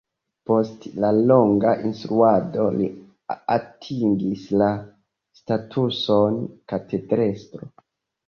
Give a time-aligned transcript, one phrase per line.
[0.49, 2.87] Post la longa instruado li
[3.57, 4.71] atingis la
[5.41, 6.39] statuson
[6.73, 7.71] katedrestro.